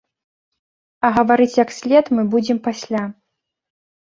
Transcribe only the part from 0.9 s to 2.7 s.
А гаварыць як след мы будзем